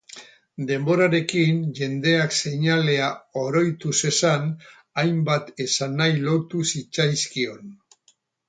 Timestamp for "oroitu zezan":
3.43-4.49